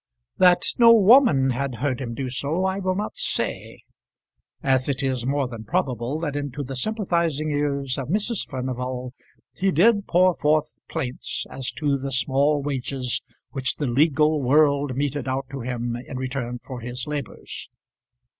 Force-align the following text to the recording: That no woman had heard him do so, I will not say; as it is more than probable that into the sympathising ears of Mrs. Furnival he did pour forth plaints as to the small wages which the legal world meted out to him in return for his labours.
That 0.39 0.63
no 0.79 0.91
woman 0.93 1.51
had 1.51 1.75
heard 1.75 2.01
him 2.01 2.15
do 2.15 2.27
so, 2.27 2.65
I 2.65 2.79
will 2.79 2.95
not 2.95 3.15
say; 3.17 3.83
as 4.63 4.89
it 4.89 5.03
is 5.03 5.27
more 5.27 5.47
than 5.47 5.63
probable 5.63 6.19
that 6.21 6.35
into 6.35 6.63
the 6.63 6.75
sympathising 6.75 7.51
ears 7.51 7.99
of 7.99 8.07
Mrs. 8.07 8.49
Furnival 8.49 9.13
he 9.53 9.71
did 9.71 10.07
pour 10.07 10.33
forth 10.33 10.75
plaints 10.89 11.45
as 11.51 11.69
to 11.73 11.99
the 11.99 12.11
small 12.11 12.63
wages 12.63 13.21
which 13.51 13.75
the 13.75 13.87
legal 13.87 14.41
world 14.41 14.95
meted 14.95 15.27
out 15.27 15.45
to 15.51 15.59
him 15.61 15.95
in 16.07 16.17
return 16.17 16.57
for 16.63 16.79
his 16.79 17.05
labours. 17.05 17.69